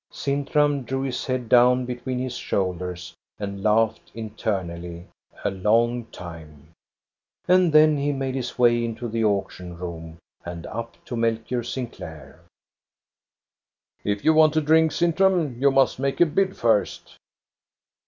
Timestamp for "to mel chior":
11.05-11.63